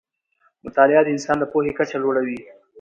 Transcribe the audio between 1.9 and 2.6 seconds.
لوړه وي